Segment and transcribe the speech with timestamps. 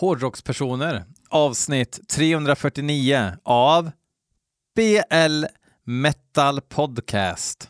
[0.00, 3.90] Hårdrockspersoner avsnitt 349 av
[4.76, 5.44] BL
[5.84, 7.69] Metal Podcast.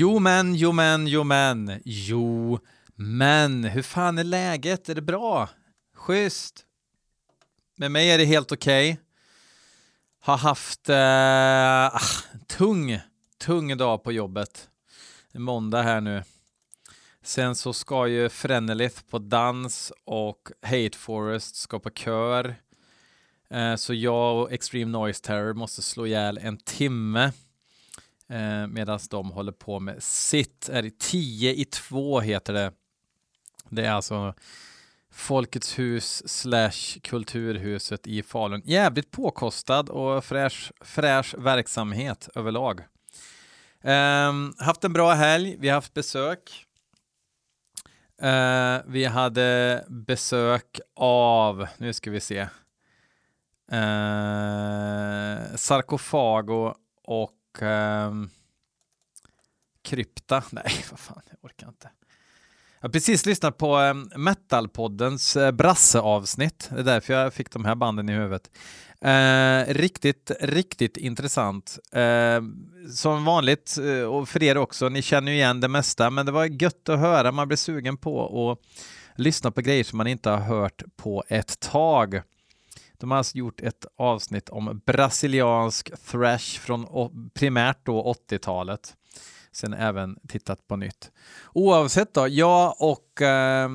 [0.00, 2.58] Jo men, jo men, jo men, jo
[2.94, 4.88] men, hur fan är läget?
[4.88, 5.48] Är det bra?
[5.94, 6.64] Schysst?
[7.76, 8.92] Med mig är det helt okej.
[8.92, 9.04] Okay.
[10.20, 12.00] Har haft eh, ah,
[12.46, 13.00] tung,
[13.38, 14.68] tung dag på jobbet.
[15.34, 16.22] Måndag här nu.
[17.22, 22.56] Sen så ska ju Frenelith på dans och Hate Forest ska på kör.
[23.50, 27.32] Eh, så jag och Extreme Noise Terror måste slå ihjäl en timme
[28.30, 30.68] eh, medan de håller på med sitt.
[30.68, 32.72] Är det 10 i 2 heter det.
[33.68, 34.34] Det är alltså
[35.10, 38.62] Folkets hus slash Kulturhuset i Falun.
[38.64, 42.80] Jävligt påkostad och fräsch, fräsch verksamhet överlag.
[43.80, 45.56] Eh, haft en bra helg.
[45.58, 46.66] Vi har haft besök.
[48.22, 52.38] Eh, vi hade besök av, nu ska vi se,
[53.72, 58.30] eh, Sarkofago och um,
[59.82, 60.42] Krypta.
[60.52, 61.90] Nej, vad fan, jag orkar inte.
[62.80, 66.68] Jag har precis lyssnat på um, Metalpoddens uh, brasseavsnitt.
[66.74, 68.50] Det är därför jag fick de här banden i huvudet.
[69.04, 71.78] Uh, riktigt, riktigt intressant.
[71.96, 72.40] Uh,
[72.90, 76.32] som vanligt, eh, och för er också, ni känner ju igen det mesta, men det
[76.32, 77.32] var gött att höra.
[77.32, 78.58] Man blir sugen på att
[79.16, 82.22] lyssna på grejer som man inte har hört på ett tag.
[83.00, 88.94] De har alltså gjort ett avsnitt om brasiliansk thrash från primärt då 80-talet
[89.52, 91.10] sen även tittat på nytt.
[91.52, 93.70] Oavsett då, jag och eh,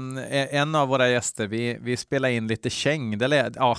[0.51, 3.17] en av våra gäster, vi, vi spelade in lite käng.
[3.17, 3.77] Det lät, ja,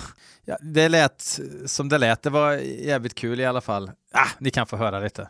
[0.60, 2.22] det lät som det lät.
[2.22, 2.53] Det var
[2.87, 3.91] jävligt kul i alla fall.
[4.12, 5.28] Ah, ni kan få höra lite.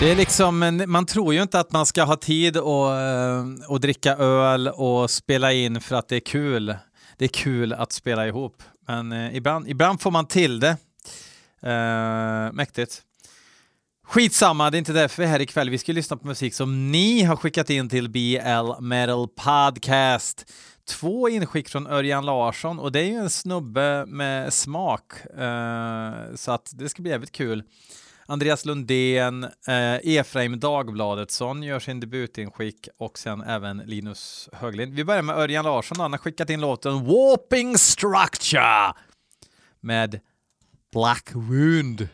[0.00, 3.74] Det är liksom, man tror ju inte att man ska ha tid att, att eh,
[3.74, 6.76] dricka öl och spela in för att det är kul.
[7.16, 10.76] Det är kul att spela ihop, men eh, ibland, ibland får man till det.
[11.66, 13.02] Uh, mäktigt.
[14.06, 15.70] Skitsamma, det är inte därför vi är här ikväll.
[15.70, 20.52] Vi ska lyssna på musik som ni har skickat in till BL Metal Podcast.
[20.88, 25.12] Två inskick från Örjan Larsson och det är ju en snubbe med smak.
[25.38, 27.62] Uh, så att det ska bli jävligt kul.
[28.30, 34.94] Andreas Lundén, eh, Efraim Dagbladetsson gör sin debutinskick och sen även Linus Höglind.
[34.94, 38.92] Vi börjar med Örjan Larsson, han har skickat in låten Warping Structure
[39.80, 40.20] med
[40.92, 42.08] Black Wound.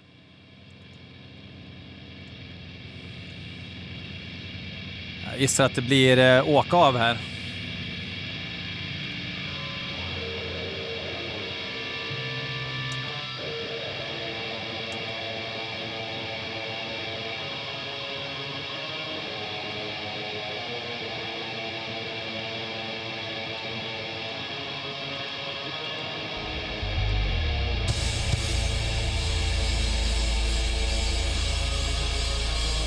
[5.30, 7.33] Jag gissar att det blir eh, åka av här.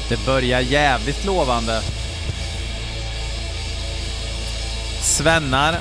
[0.09, 1.81] Det börjar jävligt lovande.
[5.01, 5.79] Svennar.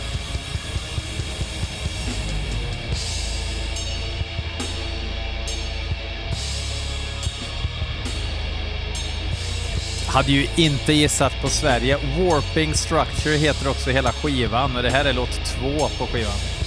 [10.07, 11.97] Hade ju inte gissat på Sverige.
[11.97, 16.66] Warping Structure heter också hela skivan och det här är låt två på skivan.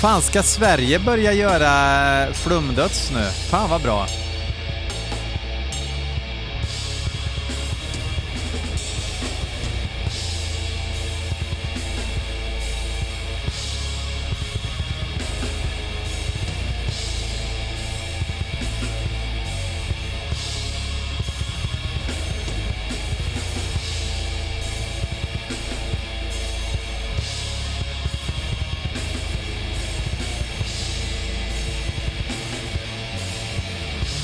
[0.00, 3.22] Fan, ska Sverige börja göra flumdöds nu?
[3.50, 4.06] Fan vad bra.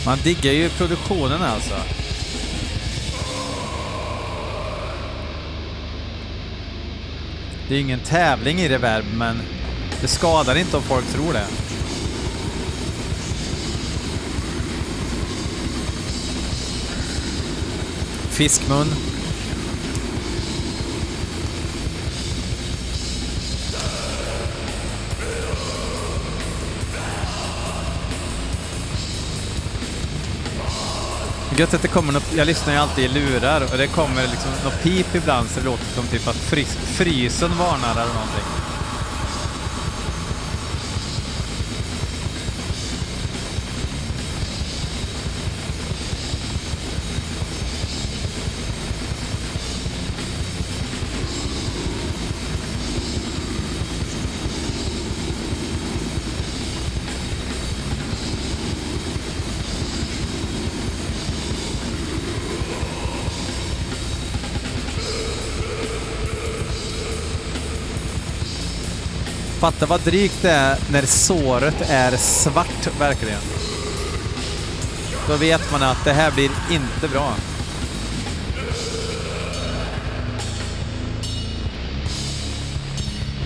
[0.07, 1.75] Man diggar ju produktionen alltså.
[7.69, 9.43] Det är ingen tävling i reverb, men
[10.01, 11.47] det skadar inte om folk tror det.
[18.31, 19.14] Fiskmun.
[31.57, 34.51] Gött att det kommer något, jag lyssnar ju alltid i lurar och det kommer liksom
[34.65, 38.44] något pip ibland så det låter som typ att frys, frysen varnar eller någonting.
[69.65, 73.41] Fatta vad drygt det är när såret är svart, verkligen.
[75.29, 77.35] Då vet man att det här blir inte bra.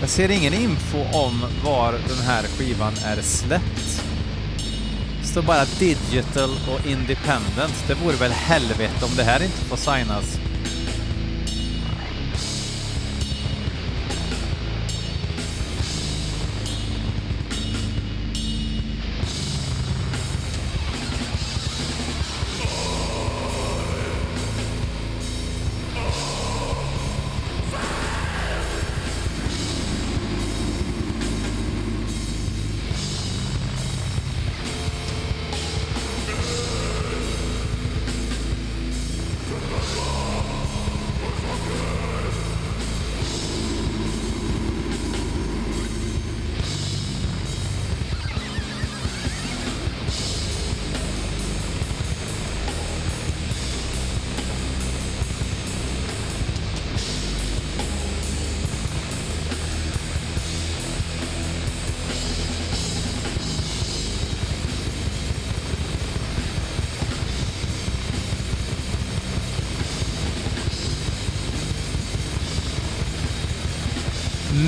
[0.01, 4.03] Jag ser ingen info om var den här skivan är släppt.
[5.21, 7.83] Det står bara digital och independent.
[7.87, 10.48] Det vore väl helvete om det här inte får signas.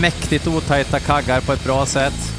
[0.01, 2.33] Mäktigt otajta kaggar på ett bra sätt.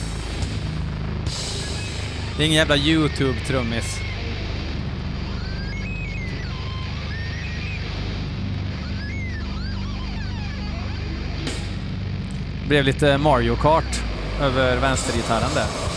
[2.36, 4.00] Det är ingen jävla YouTube-trummis.
[12.62, 14.02] Det blev lite Mario Kart
[14.40, 15.91] över vänstergitarren där.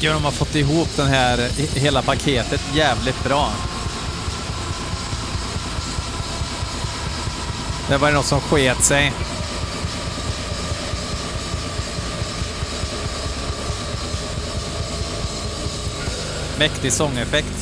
[0.00, 1.38] Tycker de har fått ihop den här,
[1.78, 3.52] hela paketet jävligt bra.
[7.88, 9.12] Det var något som sket sig.
[16.58, 17.59] Mäktig sångeffekt.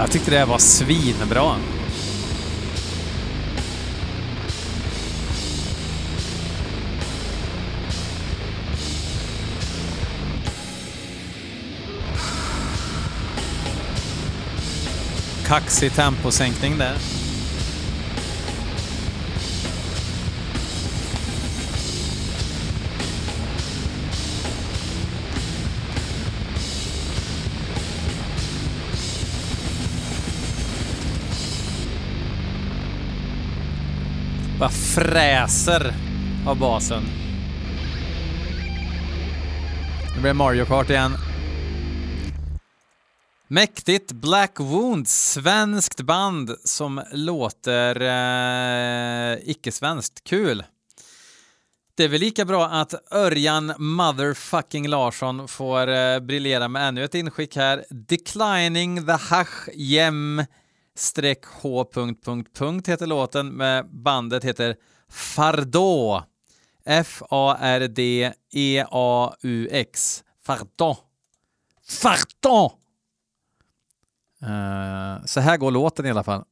[0.00, 1.56] Jag tyckte det här var svinbra.
[15.46, 17.09] Kaxig temposänkning där.
[34.60, 35.94] Bara fräser
[36.46, 37.02] av basen.
[40.14, 41.12] Nu blir det Mario Kart igen.
[43.48, 50.24] Mäktigt Black Wound, svenskt band som låter eh, icke-svenskt.
[50.24, 50.64] Kul!
[51.94, 57.14] Det är väl lika bra att Örjan motherfucking Larsson får eh, briljera med ännu ett
[57.14, 57.84] inskick här.
[57.90, 60.42] Declining the hash jem
[61.44, 61.84] h...
[62.86, 64.76] heter låten med bandet heter
[65.08, 66.24] Fardå.
[66.84, 67.84] F-A-R-D-E-A-U-X.
[70.46, 70.96] Fardå.
[71.88, 72.72] Fardå!
[74.42, 76.44] Uh, eh, så här går låten i alla fall.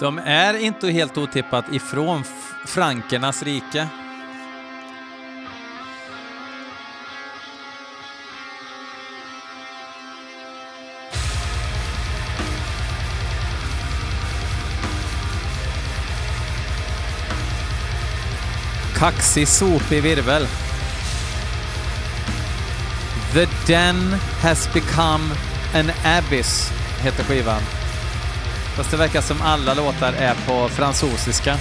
[0.00, 2.24] De är inte helt otippat ifrån
[2.66, 3.88] frankernas rike.
[18.96, 20.46] Kaxig, sopig virvel.
[23.34, 25.34] The Den has become
[25.74, 27.60] an abyss, heter skivan.
[28.76, 31.56] Fast det verkar som alla låtar är på fransosiska.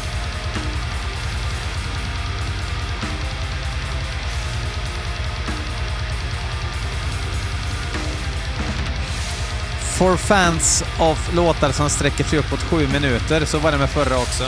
[9.98, 14.18] For fans of låtar som sträcker sig uppåt sju minuter, så var det med förra
[14.18, 14.44] också.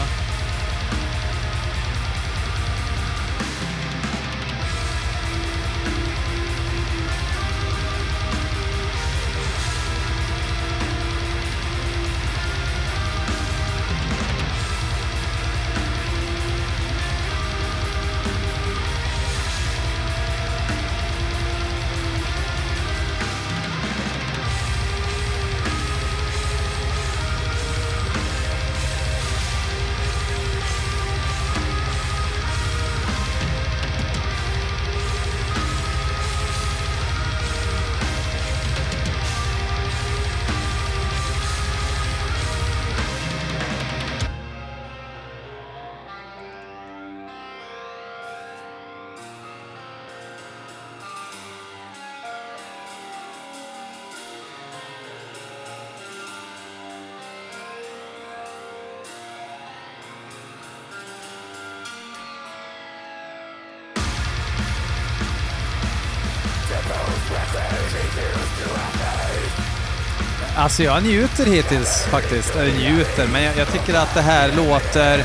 [70.67, 72.55] Alltså jag njuter hittills faktiskt.
[72.55, 75.23] Eller njuter, men jag, jag tycker att det här låter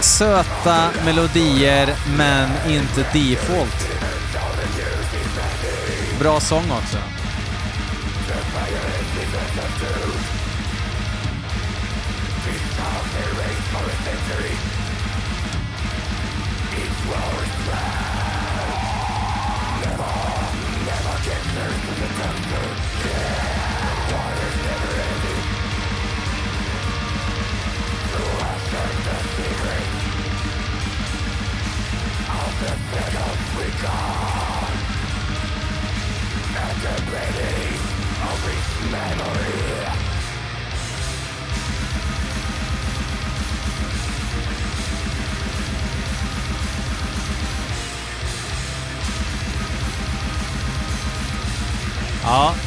[0.00, 3.88] söta melodier, men inte default.
[6.20, 7.15] Bra sång också.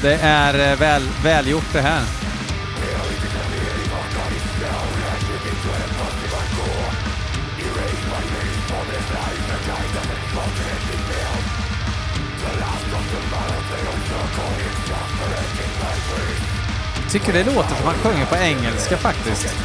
[0.01, 2.01] Det är eh, väl, välgjort det här.
[17.09, 19.55] tycker det låter som han sjunger på engelska faktiskt.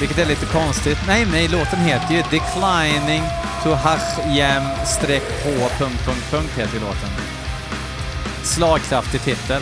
[0.00, 0.98] Vilket är lite konstigt.
[1.06, 3.22] Nej, nej, låten heter ju Declining
[3.62, 4.62] to Hashem
[5.44, 5.50] H...
[6.56, 7.25] heter låten.
[8.56, 9.60] Slagkraftig titel.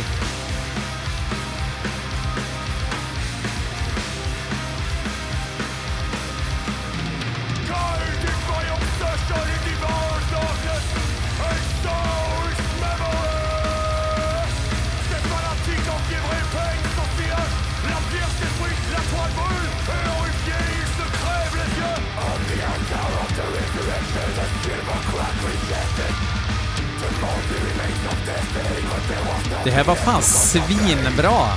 [29.64, 31.48] Det här var fan svinbra!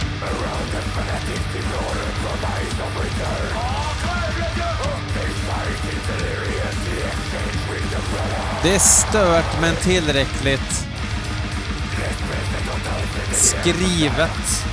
[8.63, 10.87] Det är stört men tillräckligt
[13.31, 14.65] skrivet.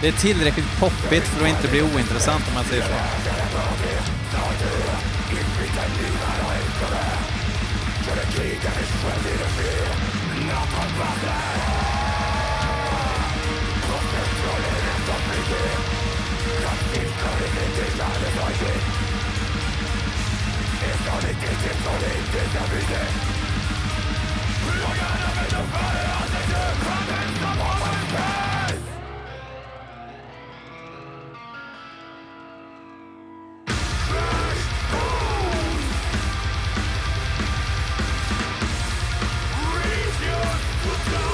[0.00, 3.23] Det är tillräckligt poppigt för att inte bli ointressant om man säger så.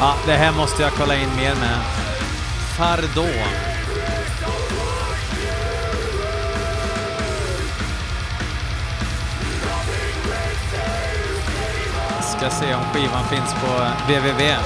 [0.00, 1.78] Ja, det här måste jag kolla in mer med.
[2.76, 3.70] Fardot.
[12.40, 14.56] Ska se om skivan finns på eh, www.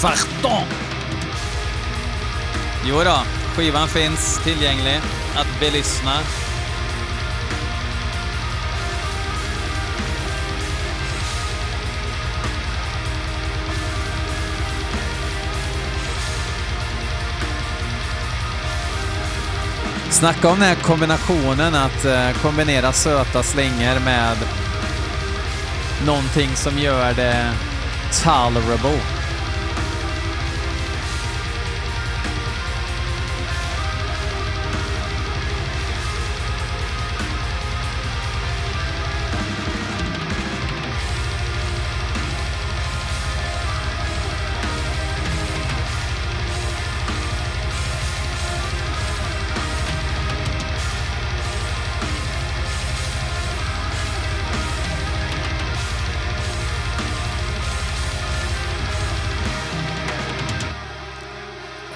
[0.00, 0.68] Farton!
[2.84, 3.22] Jo då,
[3.56, 5.00] skivan finns tillgänglig
[5.36, 6.20] att belyssna.
[20.24, 24.36] Snacka om den här kombinationen att eh, kombinera söta slingor med
[26.06, 27.52] någonting som gör det
[28.24, 29.13] tolerable.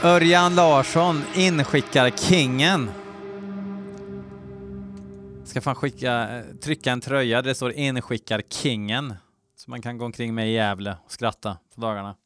[0.08, 2.90] Örjan Larsson inskickar kingen.
[5.44, 9.14] Ska fan skicka, trycka en tröja där det står inskickar kingen.
[9.56, 12.16] Så man kan gå omkring med i Gävle och skratta på dagarna.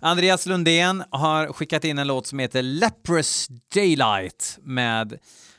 [0.00, 5.18] Andreas Lundén har skickat in en låt som heter Leprous Daylight med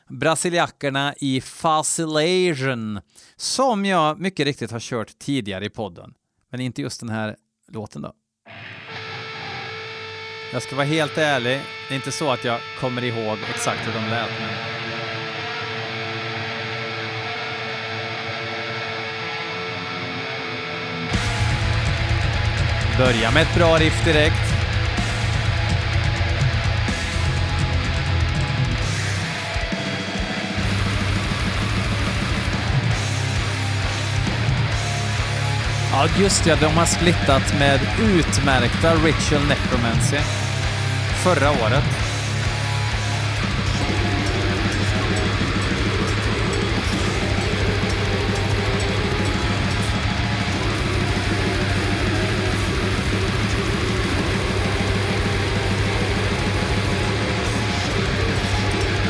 [0.10, 3.02] brasiliackerna i Facilation
[3.36, 6.14] som jag mycket riktigt har kört tidigare i podden.
[6.52, 7.36] Men inte just den här
[7.68, 8.14] låten då.
[10.52, 13.94] Jag ska vara helt ärlig, det är inte så att jag kommer ihåg exakt hur
[13.94, 14.30] de lät.
[14.40, 14.50] Men...
[22.98, 24.36] Börja med ett bra riff direkt.
[35.92, 40.39] Ja, just ja, de har splittat med utmärkta Ritual Necromancy
[41.24, 41.84] förra året.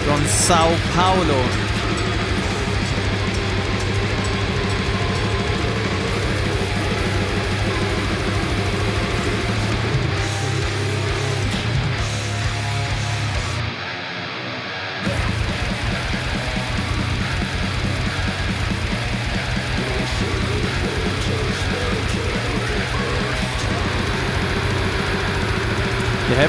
[0.05, 1.68] Från Sao Paulo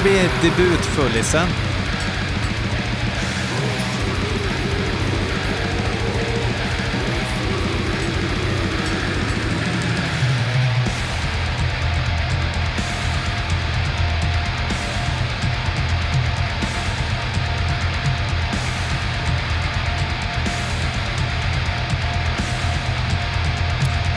[0.04, 1.48] Det här blir debutfullisen.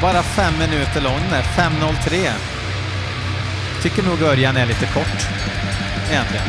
[0.02, 1.20] Bara fem minuter lång,
[1.56, 2.53] 5.03.
[3.84, 5.28] Tycker nog Örjan är lite kort,
[6.12, 6.46] egentligen.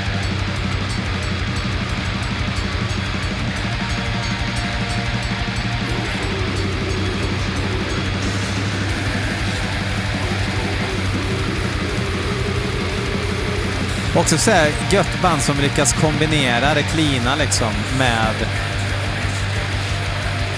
[14.17, 18.35] Också så här gött band som lyckas kombinera det cleana liksom med...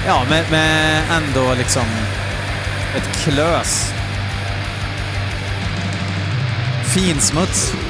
[0.06, 1.86] Ja, med, med ändå liksom
[2.96, 3.95] ett klös.
[6.96, 7.85] Finsmuts.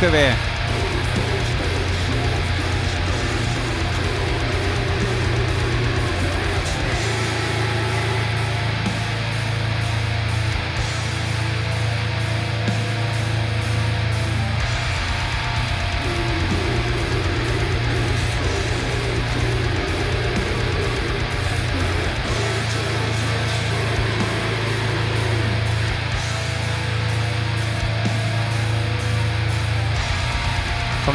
[0.00, 0.49] 各位。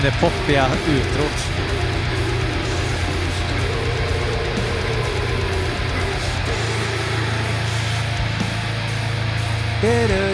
[0.05, 1.47] Det poppiga utrot.
[9.81, 10.24] Det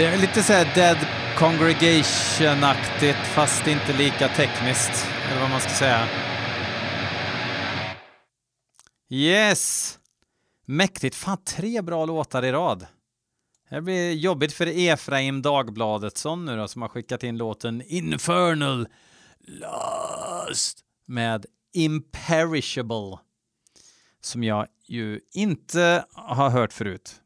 [0.00, 0.98] Det är lite såhär Dead
[1.38, 5.06] Congregation-aktigt fast inte lika tekniskt.
[5.30, 6.08] Eller vad man ska säga.
[9.08, 9.98] Yes!
[10.66, 11.16] Mäktigt.
[11.16, 12.86] Fan, tre bra låtar i rad.
[13.70, 18.88] Det blir jobbigt för Efraim Dagbladetsson nu då, som har skickat in låten Infernal
[19.38, 23.18] Lust med Imperishable.
[24.20, 27.20] Som jag ju inte har hört förut.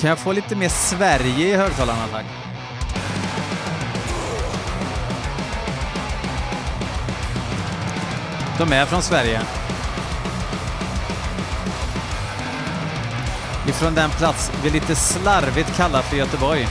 [0.00, 2.24] Kan jag få lite mer Sverige i högtalarna tack?
[8.58, 9.40] De är från Sverige.
[13.68, 16.66] Ifrån den plats vi lite slarvigt kallar för Göteborg.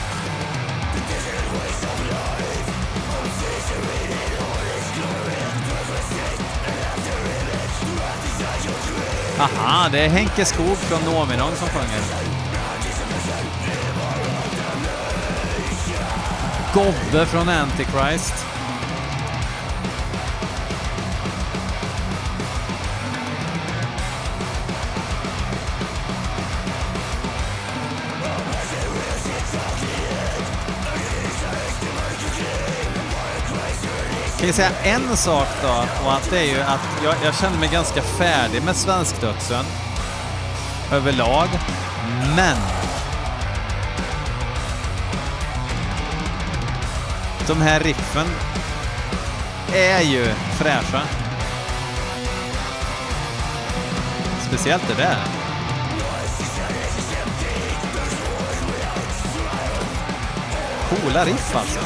[9.40, 12.29] Aha, det är Henke Skog från Nominon som sjunger.
[16.74, 18.46] Gobbe från Antichrist.
[34.38, 37.60] Kan jag säga en sak då, och att det är ju att jag, jag känner
[37.60, 39.66] mig ganska färdig med svenskdödsen
[40.92, 41.48] överlag,
[42.36, 42.58] men
[47.50, 48.28] de här riffen
[49.74, 50.26] är ju
[50.58, 51.02] fräscha.
[54.48, 55.18] Speciellt det där.
[60.90, 61.80] Coola riff alltså.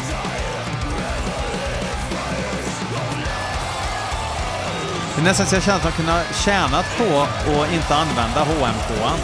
[5.16, 8.44] Det är nästan så jag känner att man kunde ha tjänat på att inte använda
[8.44, 9.20] HMK.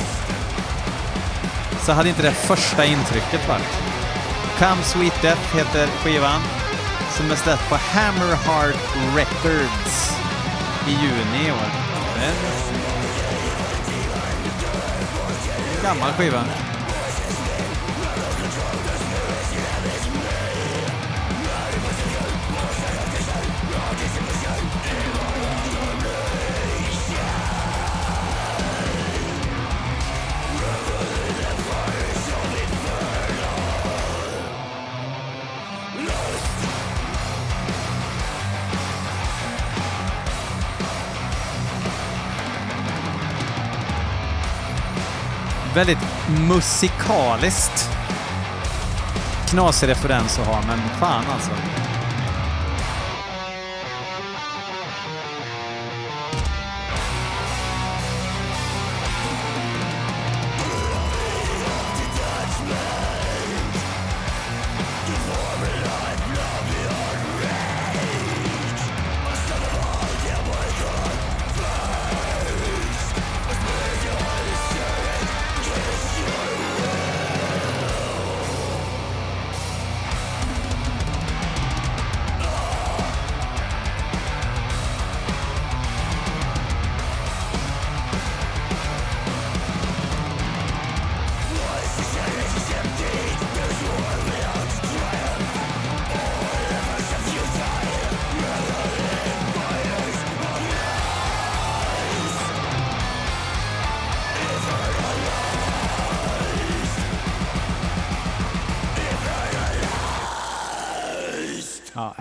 [1.81, 3.88] Så hade inte det första intrycket varit.
[4.59, 6.41] Come Sweet Death heter skivan
[7.17, 8.75] som är släppt på Hammerheart
[9.15, 10.11] Records
[10.87, 11.71] i juni i år.
[12.15, 12.29] Det är
[15.77, 16.68] en gammal skiva.
[45.79, 46.07] Väldigt
[46.47, 47.89] musikaliskt.
[49.49, 51.51] Knasig referens att ha, men fan alltså.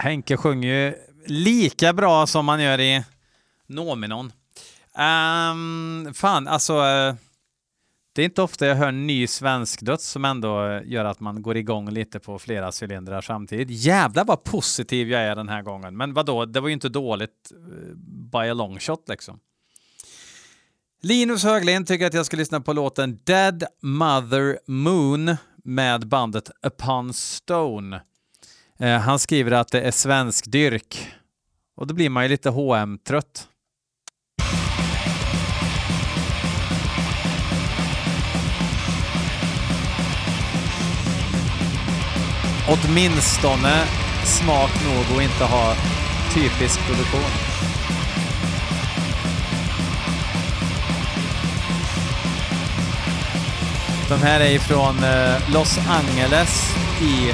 [0.08, 0.94] Henke sjunger ju
[1.26, 3.04] lika bra som man gör i
[3.66, 4.26] Nominon.
[4.26, 4.32] Um,
[5.02, 6.72] ehm, fan, alltså.
[6.72, 7.14] Eh,
[8.12, 11.56] det är inte ofta jag hör ny svensk döds som ändå gör att man går
[11.56, 13.70] igång lite på flera cylindrar samtidigt.
[13.70, 15.96] Jävlar vad positiv jag är den här gången.
[15.96, 17.94] Men vadå, det var ju inte dåligt eh,
[18.32, 19.40] by a long shot liksom.
[21.02, 27.14] Linus Höglind tycker att jag ska lyssna på låten Dead Mother Moon med bandet Upon
[27.14, 28.00] Stone.
[28.80, 31.08] Eh, han skriver att det är svensk dyrk.
[31.76, 33.48] Och då blir man ju lite hm trött
[42.70, 43.84] Åtminstone
[44.24, 45.74] smak nog och inte ha
[46.34, 47.30] typisk produktion.
[54.08, 57.32] De här är ifrån eh, Los Angeles i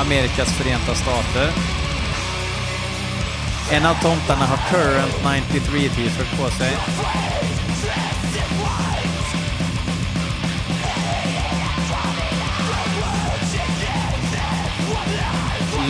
[0.00, 1.50] Amerikas förenta stater.
[3.70, 6.76] En av tomtarna har Current 93 t-shirt på sig.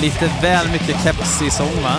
[0.01, 1.99] Lite väl mycket kepsig sång va?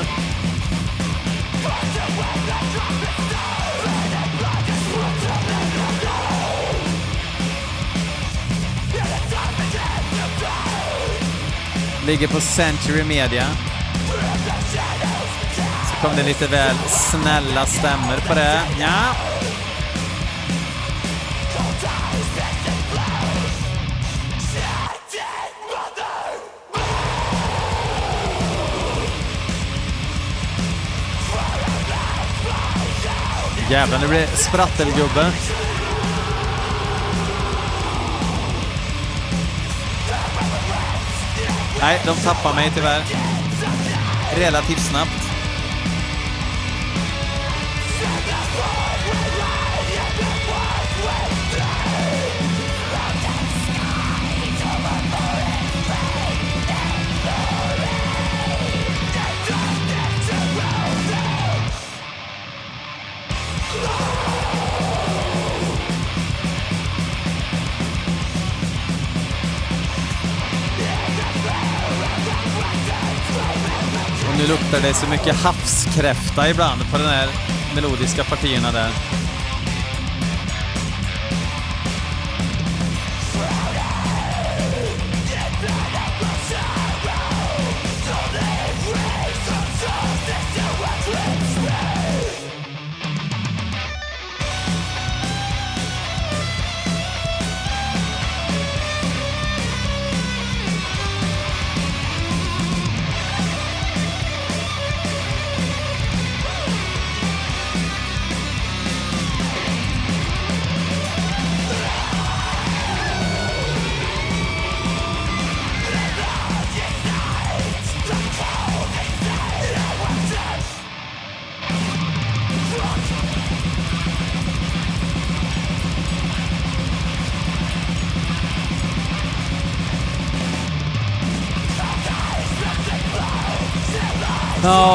[12.07, 13.45] Ligger på Century Media.
[15.89, 18.61] Så kom det lite väl snälla stämmer på det.
[18.79, 19.15] Ja.
[33.69, 35.31] Jävlar, nu blir det sprattelgubbe.
[41.83, 43.03] Nej, de tappar mig tyvärr.
[44.35, 45.32] Relativt snabbt.
[74.43, 77.29] Nu luktar det så mycket havskräfta ibland på de här
[77.75, 79.22] melodiska partierna där.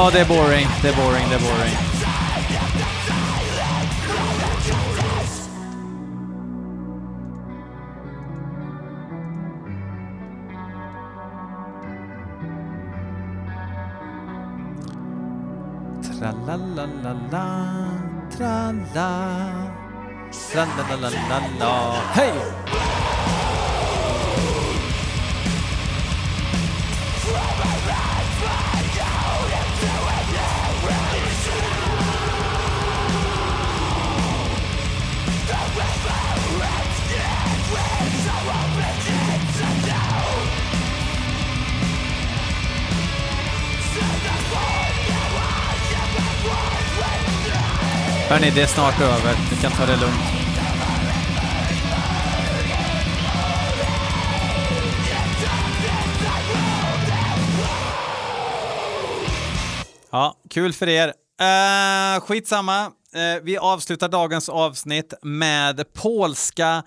[0.08, 1.74] Ja, det är boring, det är boring, det är boring.
[16.18, 17.64] Tra-la-la-la-la,
[18.36, 19.42] tra-la,
[20.52, 22.57] tra-la-la-la-la, hej!
[48.38, 49.34] Hörni, det är snart över.
[49.50, 50.20] Ni kan ta det lugnt.
[60.10, 61.08] Ja, kul för er.
[61.08, 62.86] Uh, skitsamma.
[62.86, 62.90] Uh,
[63.42, 66.82] vi avslutar dagens avsnitt med polska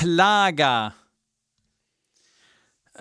[0.00, 0.92] Plaga.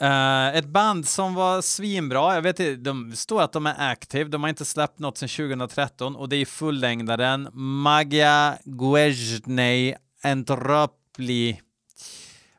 [0.02, 2.36] Uh, ett band som var svinbra.
[2.36, 4.30] Jag vet inte, de står att de är active.
[4.30, 11.62] De har inte släppt något sedan 2013 och det är fullängdaren Magia Gweznej Entropli.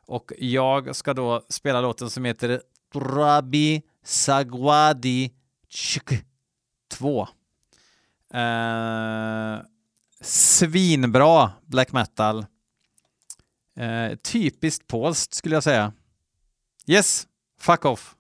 [0.07, 2.61] Och jag ska då spela låten som heter
[2.93, 5.33] Trabi Sagwadi
[5.69, 6.25] Chk
[6.91, 7.29] 2.
[8.35, 9.61] Uh, eh,
[10.21, 12.47] svinbra black metal.
[13.81, 15.93] Uh, typiskt polskt skulle jag säga.
[16.87, 18.17] Yes, fuck off.